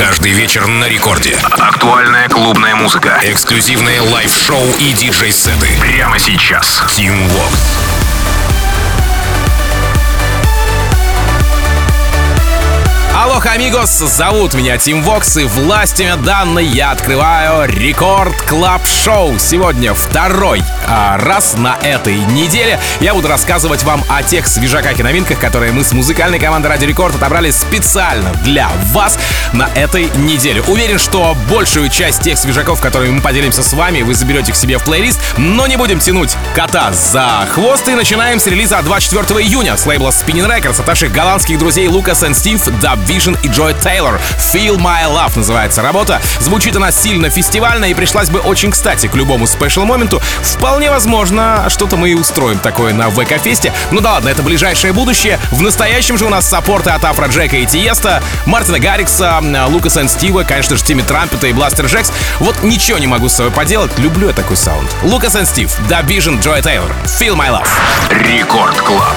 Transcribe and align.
Каждый 0.00 0.32
вечер 0.32 0.66
на 0.66 0.88
рекорде. 0.88 1.36
Актуальная 1.58 2.26
клубная 2.30 2.74
музыка. 2.74 3.20
Эксклюзивные 3.22 4.00
live-шоу 4.00 4.66
и 4.78 4.94
диджей-сеты. 4.94 5.68
Прямо 5.78 6.18
сейчас. 6.18 6.82
Tim 6.88 7.28
Vox. 7.28 7.90
Hola, 13.14 13.42
amigos, 13.44 13.90
зовут 13.90 14.54
меня 14.54 14.78
Tim 14.78 15.02
Vox, 15.02 15.36
и 15.36 15.44
властью 15.44 16.18
данной 16.22 16.64
я 16.64 16.92
открываю 16.92 17.70
Record 17.70 18.34
Club 18.42 18.86
Show. 18.86 19.38
Сегодня 19.38 19.92
второй 19.92 20.62
раз 20.90 21.54
на 21.56 21.76
этой 21.82 22.16
неделе 22.16 22.78
я 23.00 23.14
буду 23.14 23.28
рассказывать 23.28 23.82
вам 23.84 24.04
о 24.08 24.22
тех 24.22 24.46
свежаках 24.46 24.98
и 24.98 25.02
новинках, 25.02 25.38
которые 25.38 25.72
мы 25.72 25.84
с 25.84 25.92
музыкальной 25.92 26.38
командой 26.38 26.68
Радио 26.68 26.84
Рекорд 26.84 27.14
отобрали 27.14 27.50
специально 27.50 28.32
для 28.44 28.70
вас 28.92 29.18
на 29.52 29.68
этой 29.74 30.10
неделе. 30.16 30.62
Уверен, 30.62 30.98
что 30.98 31.36
большую 31.50 31.88
часть 31.88 32.22
тех 32.22 32.38
свежаков, 32.38 32.80
которыми 32.80 33.10
мы 33.10 33.20
поделимся 33.20 33.62
с 33.62 33.72
вами, 33.72 34.02
вы 34.02 34.14
заберете 34.14 34.52
к 34.52 34.56
себе 34.56 34.78
в 34.78 34.84
плейлист, 34.84 35.20
но 35.36 35.66
не 35.66 35.76
будем 35.76 36.00
тянуть 36.00 36.36
кота 36.54 36.92
за 36.92 37.46
хвост 37.52 37.88
и 37.88 37.94
начинаем 37.94 38.38
с 38.38 38.46
релиза 38.46 38.80
24 38.82 39.40
июня 39.40 39.76
с 39.76 39.86
лейбла 39.86 40.10
Spinnin' 40.10 40.48
Records 40.48 40.80
от 40.80 40.86
наших 40.86 41.12
голландских 41.12 41.58
друзей 41.58 41.88
Лукас 41.88 42.22
и 42.22 42.34
Steve, 42.34 42.66
DubVision 42.68 43.38
и 43.42 43.48
Joe 43.48 43.74
Taylor. 43.74 44.20
Feel 44.38 44.76
My 44.76 45.04
Love 45.04 45.36
называется 45.36 45.82
работа. 45.82 46.20
Звучит 46.40 46.76
она 46.76 46.90
сильно 46.90 47.28
фестивально 47.30 47.86
и 47.86 47.94
пришлась 47.94 48.30
бы 48.30 48.40
очень 48.40 48.70
кстати 48.70 49.06
к 49.06 49.14
любому 49.14 49.46
special 49.46 49.84
моменту. 49.84 50.22
Вполне 50.42 50.79
возможно, 50.88 51.66
что-то 51.68 51.96
мы 51.96 52.10
и 52.10 52.14
устроим 52.14 52.58
такое 52.58 52.92
на 52.92 53.10
ВК-фесте. 53.10 53.72
Ну 53.90 54.00
да 54.00 54.12
ладно, 54.12 54.28
это 54.28 54.42
ближайшее 54.42 54.92
будущее. 54.92 55.38
В 55.50 55.62
настоящем 55.62 56.16
же 56.16 56.24
у 56.24 56.28
нас 56.28 56.48
саппорты 56.48 56.90
от 56.90 57.04
Афроджека 57.04 57.56
и 57.56 57.66
Тиесто, 57.66 58.22
Мартина 58.46 58.78
Гаррикса, 58.78 59.42
Лукаса 59.68 60.02
и 60.02 60.08
Стива, 60.08 60.44
конечно 60.44 60.76
же, 60.76 60.84
Тимми 60.84 61.02
Трампета 61.02 61.46
и 61.48 61.52
Blasterjaxx. 61.52 62.12
Вот 62.38 62.62
ничего 62.62 62.98
не 62.98 63.06
могу 63.06 63.28
с 63.28 63.34
собой 63.34 63.52
поделать, 63.52 63.98
люблю 63.98 64.28
я 64.28 64.32
такой 64.32 64.56
саунд. 64.56 64.90
Лукас 65.02 65.36
и 65.36 65.44
Steve, 65.44 65.70
DubVision, 65.88 66.40
Joe 66.40 66.62
Taylor, 66.62 66.92
Feel 67.04 67.36
My 67.36 67.50
Love. 67.50 67.68
Record 68.10 68.80
Club. 68.80 69.16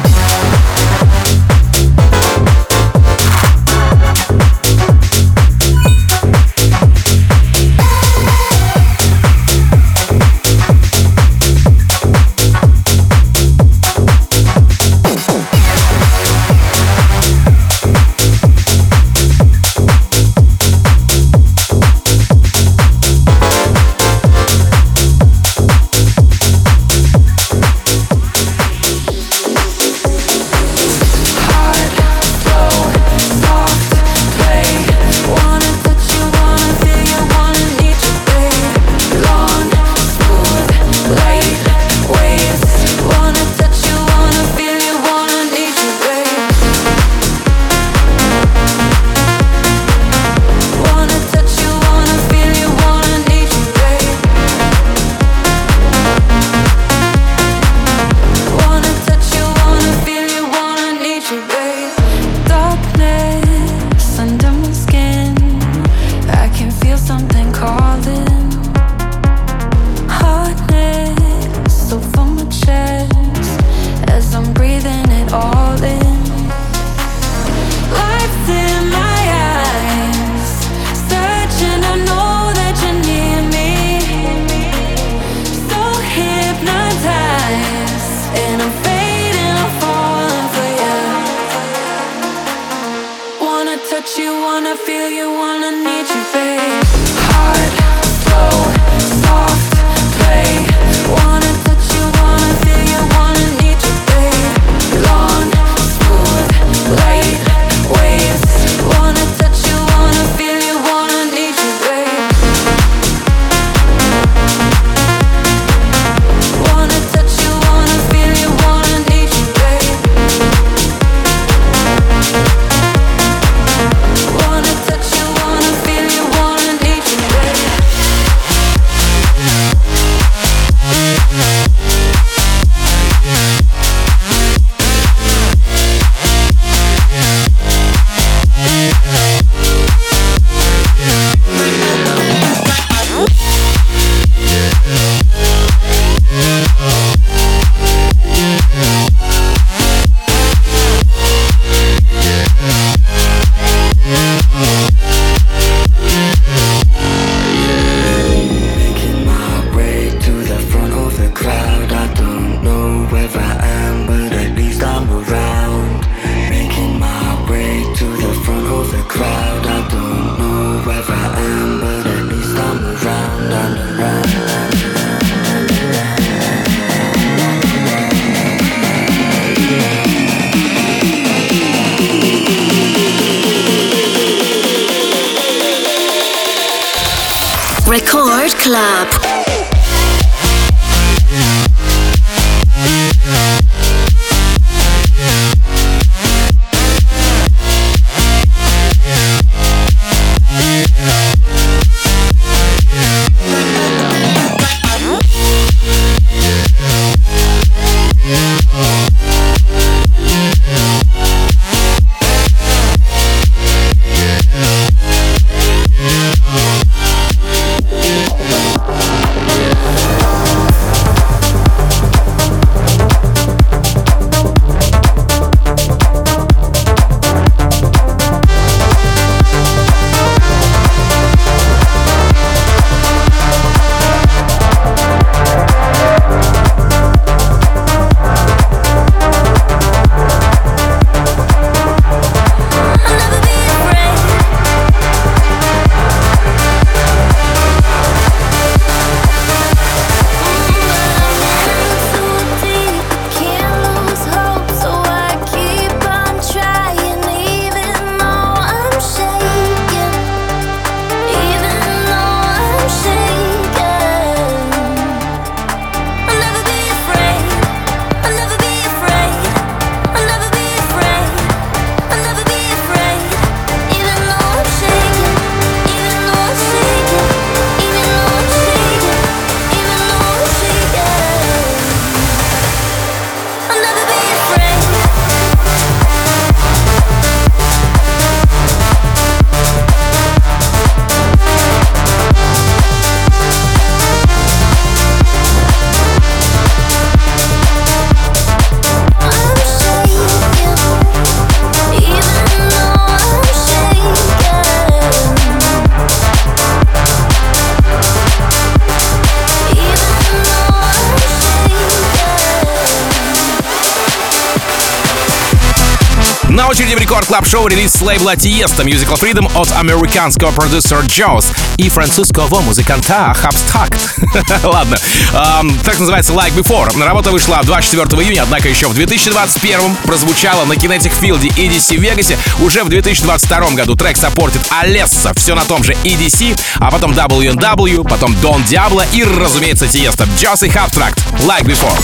Club 317.31 317.47
Show 317.47 317.67
релиз 317.67 317.93
с 317.93 318.01
лейбла 318.01 318.35
Tiesto 318.35 318.83
Musical 318.83 319.17
Freedom 319.17 319.49
от 319.55 319.71
американского 319.77 320.51
продюсера 320.51 320.99
Jauz 321.03 321.45
и 321.77 321.87
французского 321.87 322.59
музыканта 322.59 323.33
Habstrakt. 323.33 323.97
Ладно, 324.63 324.97
эм, 325.31 325.79
так 325.85 325.97
называется 325.97 326.33
Like 326.33 326.53
Before. 326.53 327.01
Работа 327.01 327.31
вышла 327.31 327.61
24 327.63 328.21
июня, 328.21 328.43
однако 328.43 328.67
еще 328.67 328.87
в 328.87 328.93
2021 328.95 329.95
прозвучала 330.03 330.65
на 330.65 330.73
Kinetic 330.73 331.13
Field 331.21 331.41
EDC 331.55 331.97
в 331.97 332.01
Вегасе. 332.01 332.37
Уже 332.59 332.83
в 332.83 332.89
2022 332.89 333.71
году 333.75 333.95
трек 333.95 334.17
саппортит 334.17 334.61
Алесса, 334.69 335.31
все 335.33 335.55
на 335.55 335.63
том 335.63 335.85
же 335.85 335.93
EDC, 336.03 336.59
а 336.79 336.91
потом 336.91 337.13
W&W, 337.13 338.09
потом 338.09 338.33
Don 338.43 338.61
Diablo 338.65 339.05
и, 339.13 339.23
разумеется, 339.23 339.85
Tiesto. 339.85 340.27
Jauz 340.37 340.63
и 340.63 340.69
Habstrakt. 340.69 341.17
Like 341.45 341.63
Before. 341.63 341.97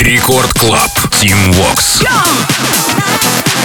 Рекорд 0.00 0.52
Клаб. 0.52 0.90
Team 1.12 1.50
Vox. 1.54 2.02
Like 2.02 3.55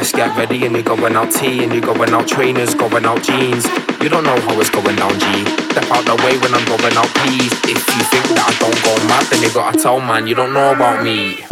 Let's 0.00 0.12
get 0.12 0.36
ready 0.36 0.64
and 0.64 0.74
you're 0.74 0.82
going 0.82 1.14
out 1.14 1.30
T 1.30 1.62
and 1.62 1.72
you're 1.72 1.82
going 1.82 2.10
out 2.14 2.26
trainers, 2.26 2.74
going 2.74 3.04
out 3.04 3.22
jeans. 3.22 3.66
You 4.00 4.08
don't 4.08 4.24
know 4.24 4.40
how 4.40 4.58
it's 4.58 4.70
going 4.70 4.96
down 4.96 5.12
G. 5.12 5.44
Step 5.70 5.90
out 5.90 6.04
the 6.06 6.16
way 6.24 6.38
when 6.38 6.54
I'm 6.54 6.64
going 6.64 6.96
out 6.96 7.06
please. 7.20 7.52
If 7.64 7.76
you 7.76 8.02
think 8.08 8.24
that 8.32 8.48
I 8.48 8.52
don't 8.58 8.82
go 8.82 8.96
mad, 9.06 9.26
then 9.30 9.42
you 9.42 9.52
gotta 9.52 9.78
tell 9.78 10.00
man 10.00 10.26
you 10.26 10.34
don't 10.34 10.52
know 10.54 10.72
about 10.72 11.04
me. 11.04 11.44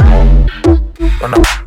When 1.20 1.34
I, 1.34 1.57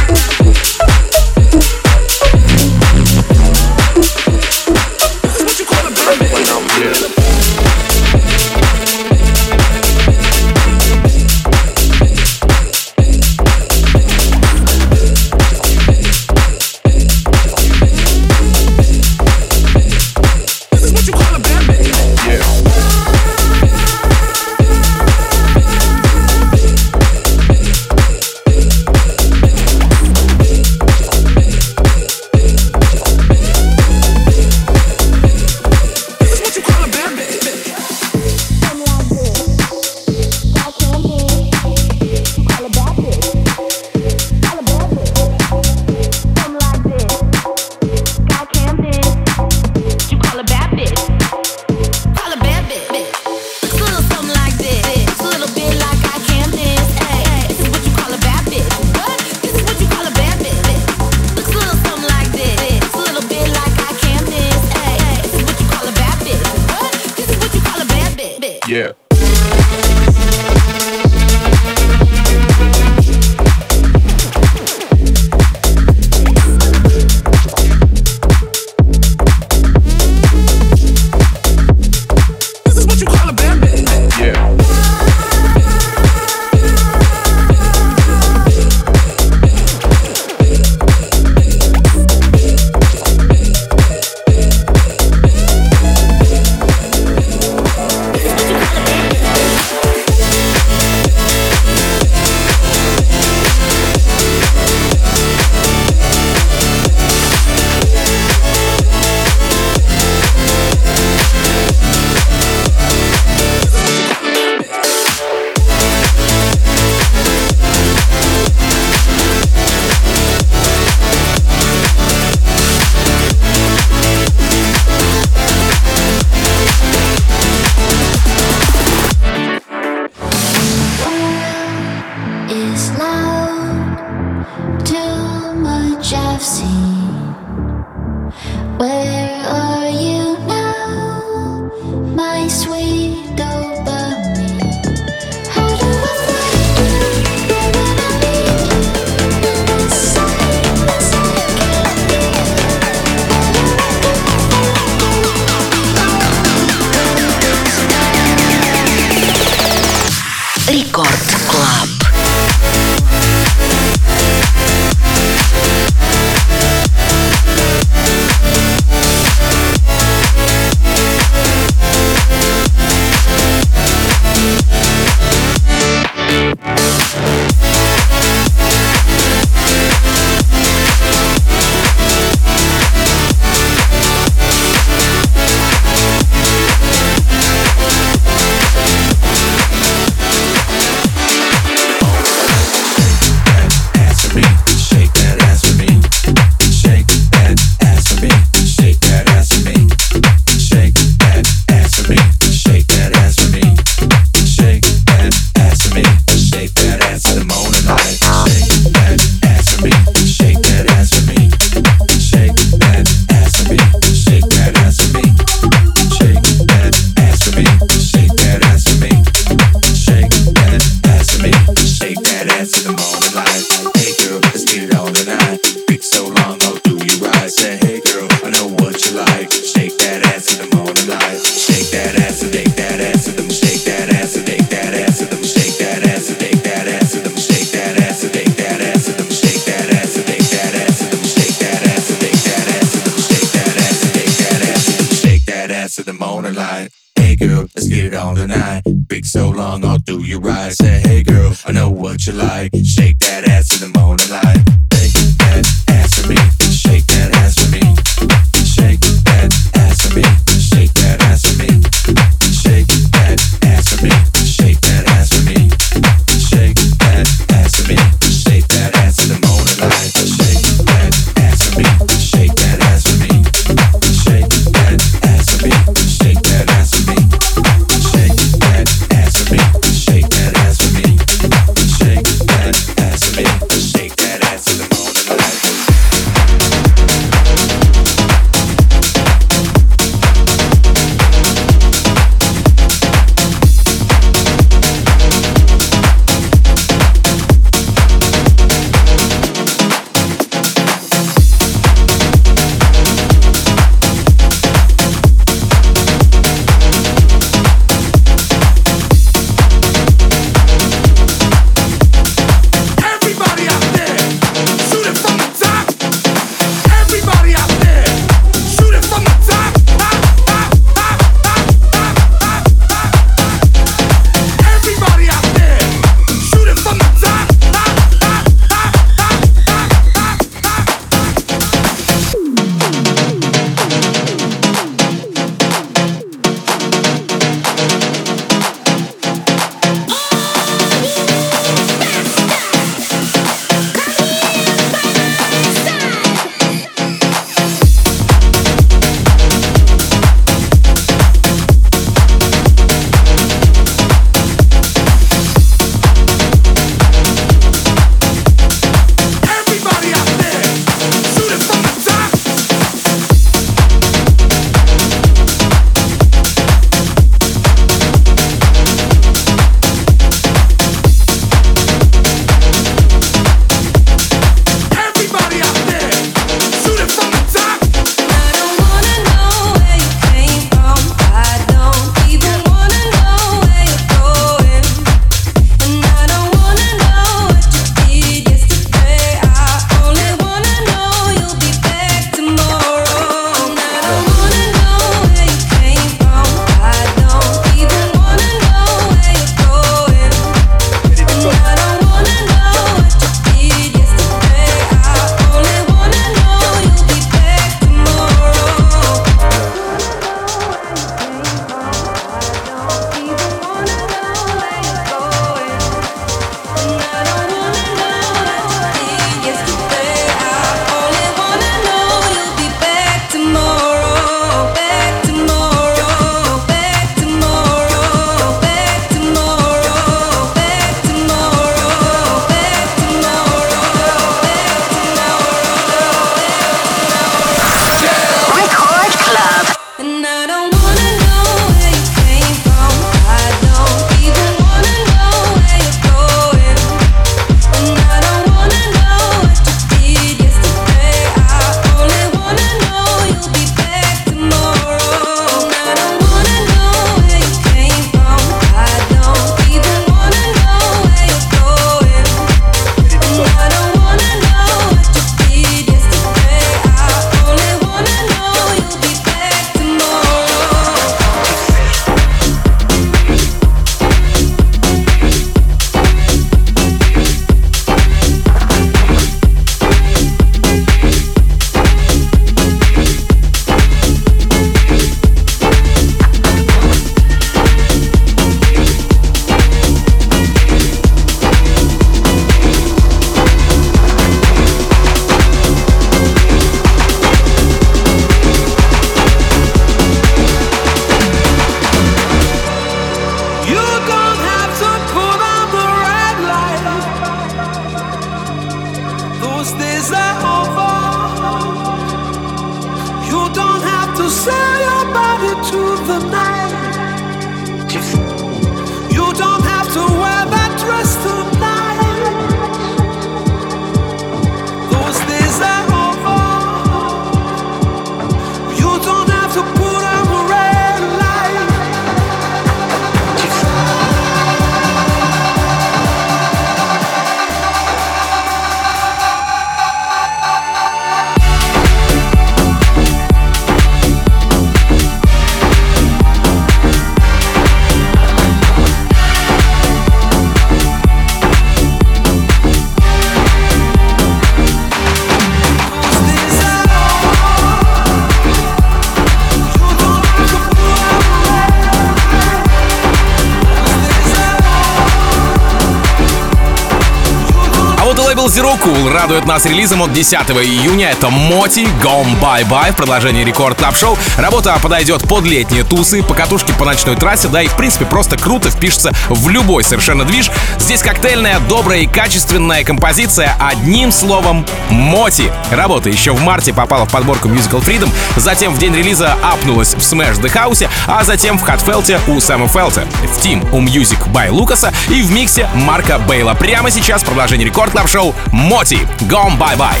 радует 569.10 569.46
нас 569.46 569.64
релизом 569.66 570.02
от 570.02 570.12
10 570.12 570.32
июня. 570.32 571.10
Это 571.10 571.30
Моти, 571.30 571.86
Gone 572.02 572.40
Bye 572.40 572.68
Bye 572.68 572.92
в 572.92 572.96
продолжении 572.96 573.44
рекорд 573.44 573.78
клаб 573.78 573.96
шоу 573.96 574.16
Работа 574.36 574.78
подойдет 574.82 575.28
под 575.28 575.44
летние 575.44 575.84
тусы, 575.84 576.22
покатушки 576.22 576.72
по 576.72 576.84
ночной 576.84 577.16
трассе, 577.16 577.48
да 577.48 577.62
и 577.62 577.68
в 577.68 577.76
принципе 577.76 578.04
просто 578.04 578.36
круто 578.36 578.70
впишется 578.70 579.12
в 579.28 579.48
любой 579.48 579.84
совершенно 579.84 580.24
движ. 580.24 580.50
Здесь 580.78 581.02
коктейльная, 581.02 581.60
добрая 581.60 582.00
и 582.00 582.06
качественная 582.06 582.84
композиция. 582.84 583.54
Одним 583.60 584.12
словом, 584.12 584.64
Моти. 584.88 585.52
Работа 585.70 586.08
еще 586.08 586.32
в 586.32 586.40
марте 586.42 586.72
попала 586.72 587.06
в 587.06 587.12
подборку 587.12 587.48
Musical 587.48 587.84
Freedom, 587.84 588.10
затем 588.36 588.74
в 588.74 588.78
день 588.78 588.94
релиза 588.94 589.36
апнулась 589.42 589.94
в 589.94 589.98
Smash 589.98 590.40
the 590.40 590.52
House, 590.52 590.88
а 591.06 591.24
затем 591.24 591.58
в 591.58 591.62
Хатфелте 591.62 592.20
у 592.28 592.40
Сэма 592.40 592.68
Фелта, 592.68 593.06
в 593.22 593.44
Team 593.44 593.66
у 593.72 593.82
Music 593.82 594.30
by 594.32 594.50
Лукаса 594.50 594.92
и 595.08 595.22
в 595.22 595.30
миксе 595.32 595.68
Марка 595.74 596.18
Бейла. 596.18 596.54
Прямо 596.54 596.90
сейчас 596.90 597.22
продолжение 597.22 597.66
рекорд 597.66 597.92
клаб 597.92 598.08
шоу 598.08 598.34
Моти. 598.52 598.99
Gone 599.28 599.58
Bye 599.58 599.76
Bye. 599.76 600.00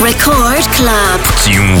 Record 0.00 0.62
Club. 0.74 1.20
Team 1.44 1.80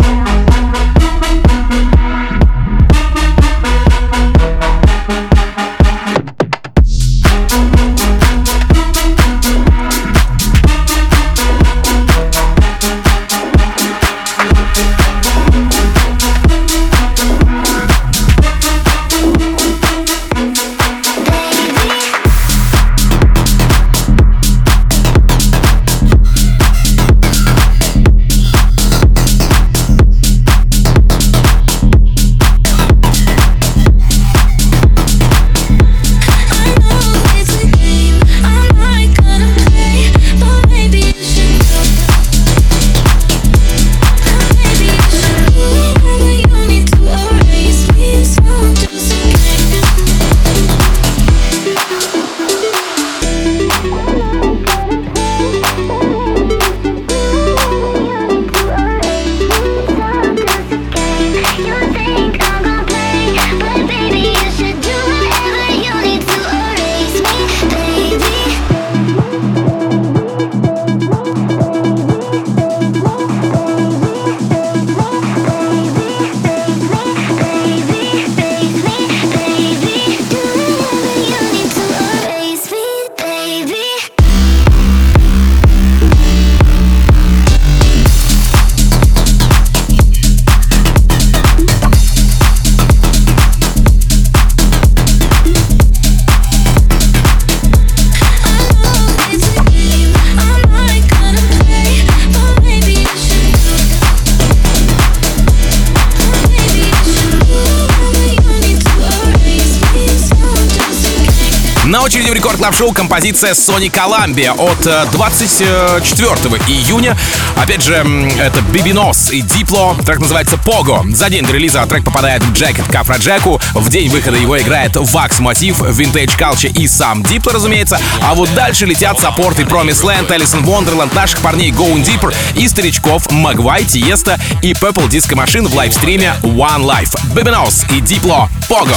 На 111.91 112.03
очереди 112.03 112.29
в 112.29 112.33
Record 112.33 112.55
Club 112.55 112.73
Show 112.73 112.93
композиция 112.93 113.51
Sony 113.51 113.91
Columbia 113.91 114.51
от 114.57 114.87
э, 114.87 115.05
24 115.11 116.35
июня. 116.69 117.17
Опять 117.57 117.83
же, 117.83 117.95
это 118.39 118.61
Бибинос 118.71 119.29
и 119.29 119.41
Дипло. 119.41 119.97
Трек 120.05 120.19
называется 120.19 120.55
Pogo. 120.55 121.13
За 121.13 121.29
день 121.29 121.45
до 121.45 121.51
релиза 121.51 121.85
трек 121.87 122.05
попадает 122.05 122.43
в 122.43 122.53
Jacked 122.53 122.87
к 122.87 122.95
Афроджеку. 122.95 123.59
В 123.73 123.89
день 123.89 124.09
выхода 124.09 124.37
его 124.37 124.57
играет 124.57 124.95
Wax 124.95 125.39
Motif, 125.39 125.81
Vintage 125.81 126.37
Culture 126.39 126.71
и 126.79 126.87
сам 126.87 127.23
Дипло, 127.23 127.51
разумеется. 127.51 127.99
А 128.23 128.35
вот 128.35 128.47
дальше 128.53 128.85
летят 128.85 129.19
саппорты 129.19 129.63
Promise 129.63 130.03
Land, 130.03 130.33
Alison 130.33 130.63
Wonderland, 130.63 131.13
наших 131.13 131.41
парней 131.41 131.71
Going 131.71 132.05
Deeper 132.05 132.33
и 132.55 132.69
старичков 132.69 133.29
Moguai, 133.31 133.83
Тиесто 133.83 134.39
и 134.61 134.71
Purple 134.71 135.09
Disco 135.09 135.33
Machine 135.33 135.67
в 135.67 135.75
livestream 135.75 136.29
е 136.29 136.35
One 136.41 136.85
Life. 136.85 137.19
Бибинос 137.35 137.83
и 137.89 137.99
Дипло 137.99 138.47
Pogo. 138.69 138.95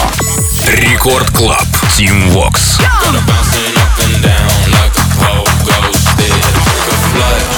Рекорд 0.69 1.29
Клаб. 1.33 1.67
Team 1.99 2.33
Vox. 2.33 2.84
Gonna 3.03 3.23
bounce 3.27 3.55
it 3.57 3.77
up 3.79 3.93
and 4.05 4.23
down 4.23 4.71
like 4.79 4.95
a 4.97 5.07
pole 5.19 5.49
goes 5.69 6.05
this. 6.17 6.47
Like 6.69 6.93
a 6.93 6.97
flood. 7.13 7.54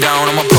down, 0.00 0.28
I'ma 0.28 0.49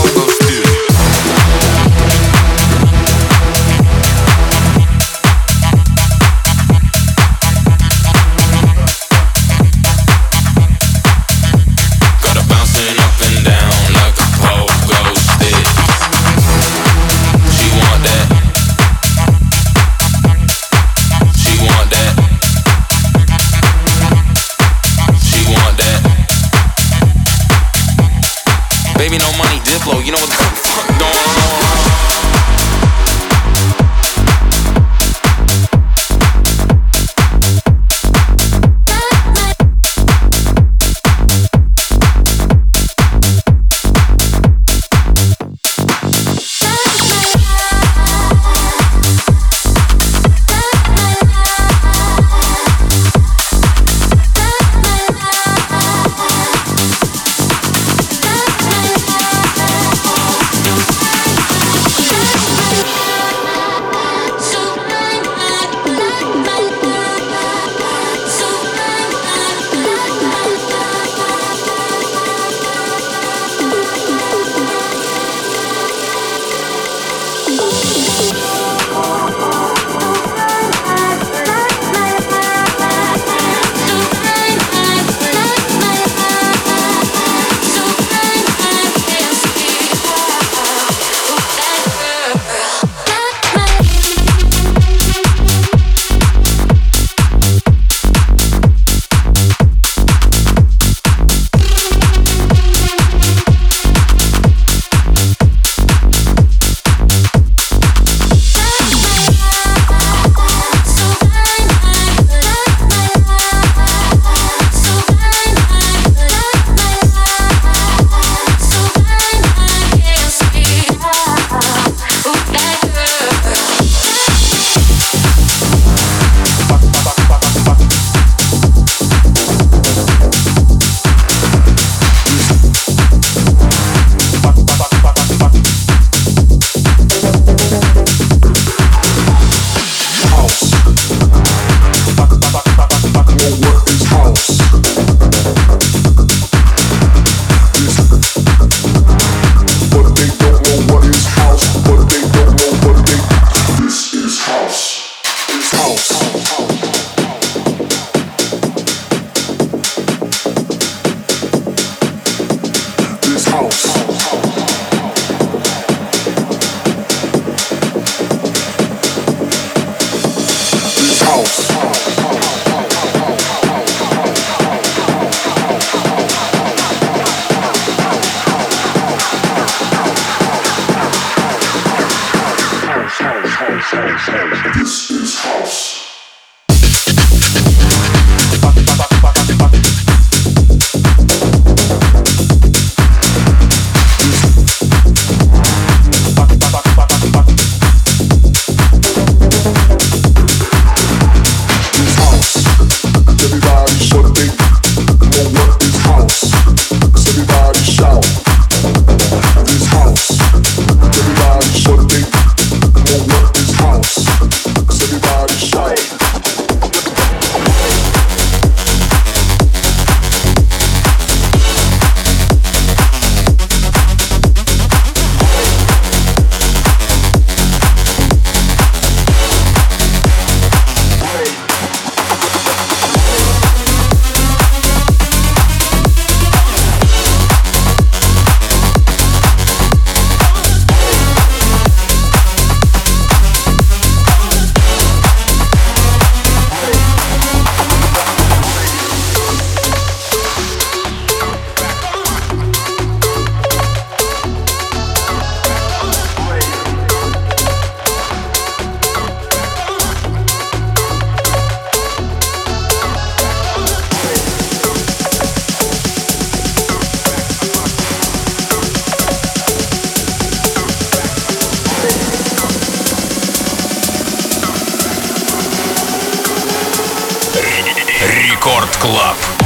Club. 279.01 279.60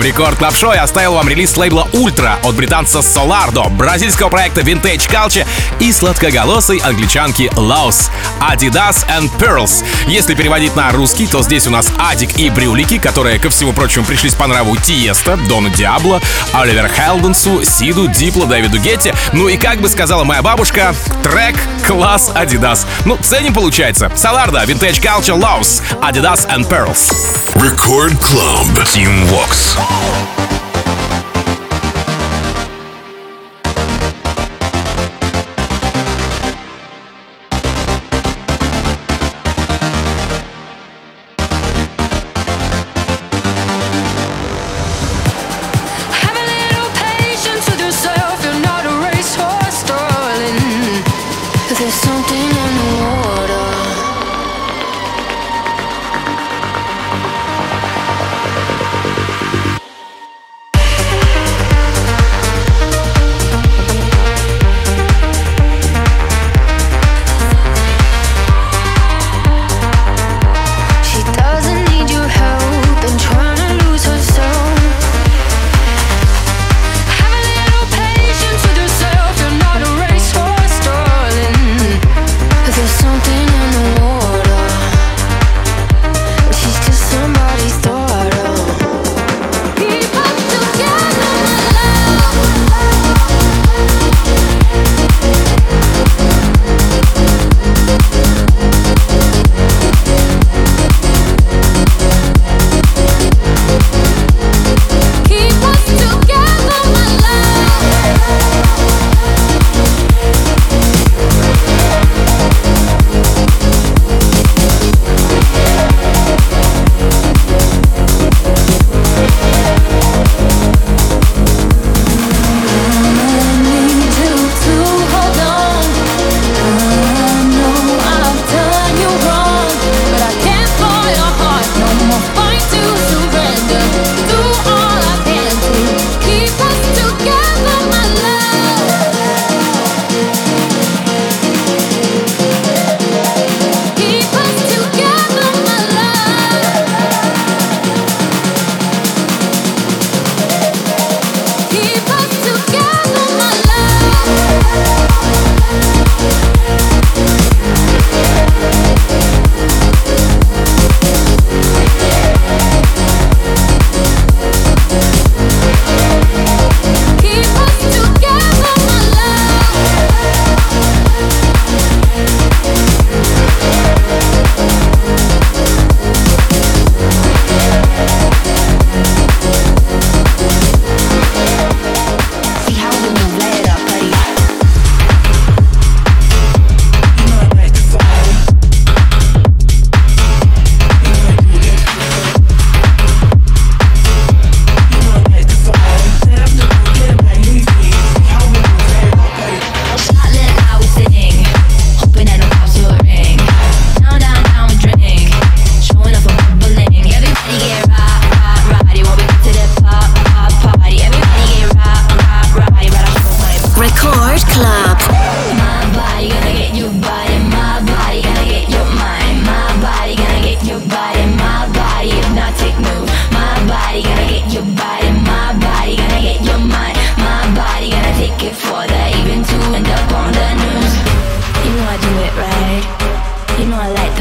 В 0.00 0.02
Record 0.02 0.38
Club 0.38 0.54
Show 0.54 0.72
я 0.72 0.84
оставил 0.84 1.12
вам 1.12 1.28
релиз 1.28 1.54
лейбла 1.58 1.86
Ультра 1.92 2.38
от 2.42 2.54
британца 2.54 3.00
Solardo, 3.00 3.68
бразильского 3.68 4.30
проекта 4.30 4.62
Vintage 4.62 5.10
Culture 5.10 5.46
и 5.78 5.92
сладкоголосой 5.92 6.78
англичанки 6.78 7.50
LOWES, 7.54 8.08
Adidas 8.40 9.06
and 9.08 9.30
Pearls. 9.38 9.84
Если 10.06 10.34
переводить 10.34 10.74
на 10.76 10.90
русский, 10.92 11.26
то 11.26 11.42
здесь 11.42 11.66
у 11.66 11.70
нас 11.70 11.88
Адик 11.98 12.38
и 12.38 12.50
Брюлики, 12.50 12.98
которые, 12.98 13.38
ко 13.38 13.50
всему 13.50 13.72
прочему, 13.72 14.04
пришлись 14.04 14.34
по 14.34 14.46
нраву 14.46 14.76
Тиесто, 14.76 15.36
Дону 15.36 15.70
Диабло, 15.70 16.20
Оливер 16.52 16.88
Хелденсу, 16.88 17.62
Сиду, 17.64 18.08
Дипло, 18.08 18.46
Дэвиду 18.46 18.78
Гетте. 18.78 19.12
Ну 19.32 19.48
и, 19.48 19.56
как 19.56 19.80
бы 19.80 19.88
сказала 19.88 20.24
моя 20.24 20.42
бабушка, 20.42 20.94
трек 21.22 21.56
класс 21.86 22.30
Adidas. 22.34 22.86
Ну, 23.04 23.16
ценим 23.16 23.54
получается. 23.54 24.10
Solardo, 24.16 24.64
Vintage 24.66 25.00
Culture, 25.00 25.38
LOWES, 25.38 25.82
Adidas 26.00 26.48
and 26.48 26.68
Pearls. 26.68 27.12
Record 27.54 28.18
Club. 28.20 28.66
Team 28.84 29.26
Vox. 29.28 30.59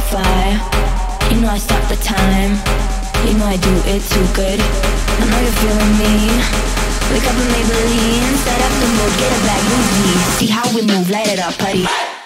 Fire, 0.10 0.58
you 1.30 1.42
know 1.42 1.50
I 1.50 1.58
stop 1.58 1.88
the 1.88 1.96
time, 1.98 2.58
you 3.28 3.38
know 3.38 3.46
I 3.46 3.58
do 3.58 3.74
it 3.86 4.02
too 4.10 4.26
good. 4.34 4.60
I 4.60 5.26
know 5.30 5.40
you're 5.46 5.60
feeling 5.62 5.94
me. 6.02 6.14
Wake 7.14 7.26
up 7.26 7.38
and 7.38 7.50
Maybelline, 7.54 8.36
set 8.46 8.60
up 8.62 8.74
the 8.82 8.88
mood, 8.98 9.14
get 9.18 9.32
a 9.34 9.40
bag, 9.46 9.64
move 9.70 10.38
See 10.38 10.48
how 10.48 10.66
we 10.76 10.82
move, 10.82 11.10
light 11.10 11.28
it 11.28 11.40
up, 11.40 11.58
buddy. 11.58 12.19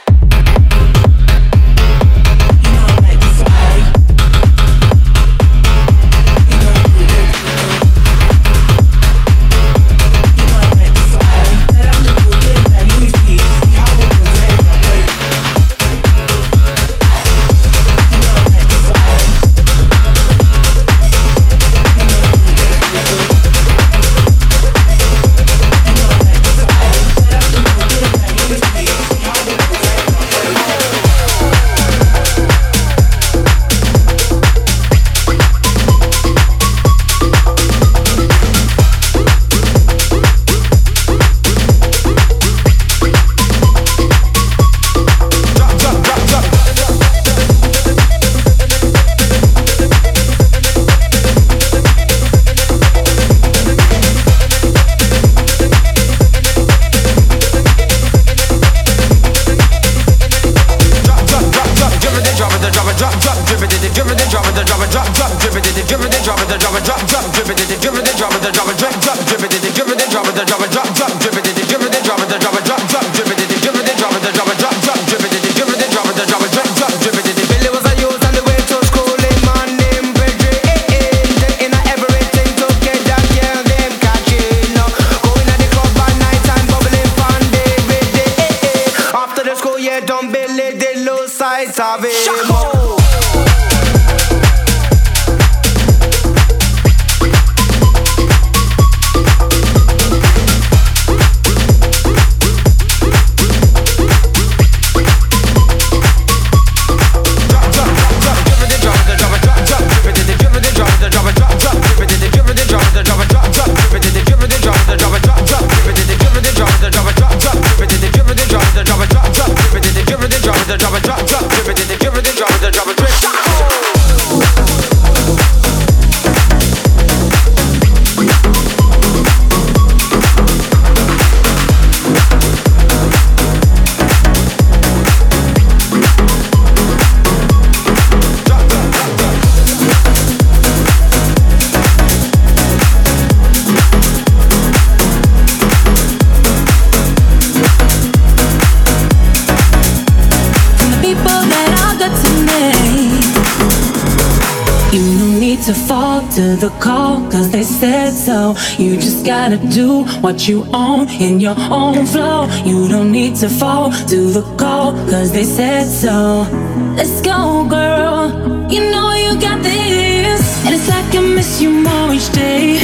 Gotta 159.58 159.68
do 159.70 160.04
what 160.22 160.48
you 160.48 160.66
own 160.74 161.08
in 161.10 161.40
your 161.40 161.56
own 161.58 162.06
flow. 162.06 162.48
You 162.66 162.88
don't 162.88 163.12
need 163.12 163.36
to 163.38 163.50
fall 163.50 163.92
to 163.92 164.32
the 164.32 164.42
call, 164.58 164.94
cause 165.10 165.32
they 165.32 165.44
said 165.44 165.86
so. 165.86 166.48
Let's 166.96 167.22
go, 167.22 167.68
girl. 167.68 168.30
You 168.72 168.92
know 168.92 169.14
you 169.14 169.40
got 169.40 169.62
this. 169.62 170.42
And 170.66 170.76
it's 170.76 170.88
like 170.88 171.16
I 171.16 171.20
miss 171.36 171.62
you 171.62 171.70
more 171.70 172.14
each 172.14 172.32
day. 172.32 172.80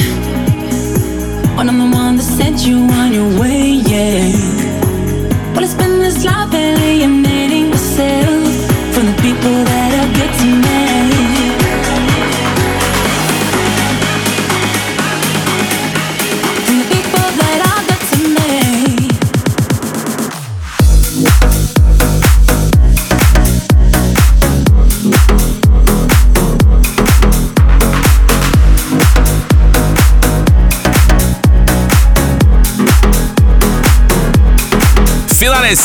When 1.56 1.68
I'm 1.68 1.78
the 1.78 1.96
one 1.96 2.16
that 2.16 2.24
sent 2.38 2.66
you 2.66 2.78
on 3.00 3.12
your 3.12 3.40
way, 3.40 3.80
yeah. 3.92 4.32
Well, 5.54 5.64
it's 5.64 5.74
been 5.74 5.98
this 5.98 6.24
life 6.24 6.54
alienating 6.54 7.70
myself 7.70 8.39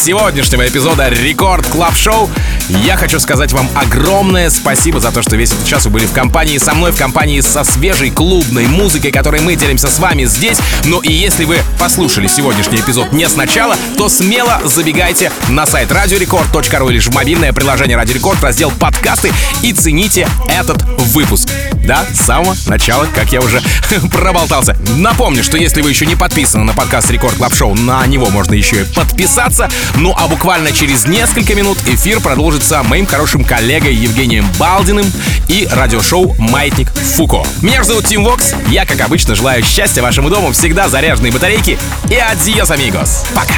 сегодняшнего 0.05 0.67
эпизода 0.67 1.09
Record 1.09 1.65
Club 1.65 1.95
Show 1.95 2.29
я 2.69 2.97
хочу 2.97 3.19
сказать 3.19 3.53
вам 3.53 3.69
огромное 3.75 4.49
спасибо 4.49 4.99
за 4.99 5.11
то, 5.11 5.21
что 5.21 5.35
весь 5.35 5.51
этот 5.51 5.67
час 5.67 5.85
вы 5.85 5.91
были 5.91 6.05
в 6.07 6.13
компании 6.13 6.57
со 6.57 6.73
мной, 6.73 6.91
в 6.91 6.97
компании 6.97 7.41
со 7.41 7.63
свежей 7.63 8.09
клубной 8.09 8.65
музыкой, 8.65 9.11
которой 9.11 9.41
мы 9.41 9.55
делимся 9.55 9.87
с 9.87 9.99
вами 9.99 10.25
здесь. 10.25 10.57
Ну 10.83 10.99
и 11.01 11.11
если 11.11 11.45
вы 11.45 11.59
послушали 11.79 12.27
сегодняшний 12.27 12.79
эпизод 12.79 13.11
не 13.11 13.29
с 13.29 13.35
начала, 13.35 13.77
то 13.97 14.09
смело 14.09 14.61
забегайте 14.65 15.31
на 15.49 15.67
сайт 15.67 15.91
радиорекорд.ру 15.91 16.89
или 16.89 16.97
же 16.97 17.11
в 17.11 17.13
мобильное 17.13 17.53
приложение 17.53 17.97
Радио 17.97 18.15
Рекорд, 18.15 18.41
раздел 18.41 18.71
подкасты 18.71 19.31
и 19.61 19.71
цените 19.71 20.27
этот 20.49 20.81
выпуск. 21.13 21.49
Да, 21.85 22.03
с 22.11 22.25
самого 22.25 22.55
начала, 22.65 23.07
как 23.13 23.31
я 23.31 23.41
уже 23.41 23.61
проболтался. 24.11 24.75
Напомню, 24.97 25.43
что 25.43 25.57
если 25.57 25.81
вы 25.81 25.91
еще 25.91 26.07
не 26.07 26.15
подписаны 26.15 26.63
на 26.63 26.73
подкаст 26.73 27.11
Record 27.11 27.35
Club 27.35 27.53
Show, 27.53 27.75
на 27.75 28.05
него 28.07 28.29
можно 28.31 28.55
еще 28.55 28.81
и 28.81 28.85
подписаться. 28.85 29.69
Ну 29.97 30.15
а 30.17 30.27
буквально 30.27 30.71
через 30.71 31.05
несколько 31.05 31.53
минут 31.53 31.77
эфир 31.87 32.21
продолжится 32.21 32.54
моим 32.83 33.05
хорошим 33.05 33.43
коллегой 33.43 33.93
Евгением 33.93 34.49
Балдиным 34.57 35.11
и 35.47 35.67
радиошоу 35.69 36.35
«Маятник 36.37 36.89
Фуко». 36.91 37.43
Меня 37.61 37.81
же 37.81 37.89
зовут 37.89 38.07
Tim 38.07 38.23
Vox. 38.23 38.53
Я, 38.67 38.85
как 38.85 39.01
обычно, 39.01 39.35
желаю 39.35 39.63
счастья 39.63 40.01
вашему 40.01 40.29
дому, 40.29 40.51
всегда 40.53 40.87
заряженные 40.87 41.31
батарейки. 41.31 41.77
И 42.09 42.15
adiós, 42.15 42.71
amigos. 42.71 43.25
Пока. 43.35 43.55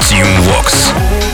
Tim 0.00 0.26
Vox. 0.46 1.33